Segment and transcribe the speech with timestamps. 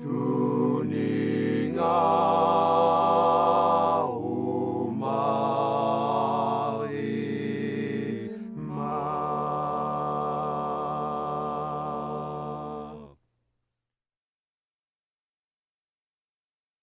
[0.00, 0.92] Tuning
[1.74, 2.35] tuningan.